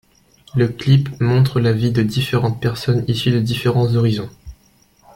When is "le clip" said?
0.55-1.09